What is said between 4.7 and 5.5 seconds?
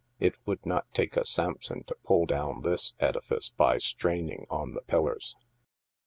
the pillars